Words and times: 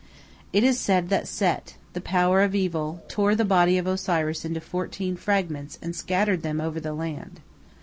It 0.51 0.63
is 0.63 0.79
said 0.79 1.09
that 1.09 1.27
Set, 1.27 1.75
the 1.93 2.01
power 2.01 2.41
of 2.41 2.55
Evil, 2.55 3.03
tore 3.07 3.35
the 3.35 3.45
body 3.45 3.77
of 3.77 3.85
Osiris 3.85 4.43
into 4.43 4.59
fourteen 4.59 5.15
fragments 5.15 5.77
and 5.79 5.95
scattered 5.95 6.41
them 6.41 6.59
over 6.59 6.79
the 6.79 6.93
land. 6.95 7.39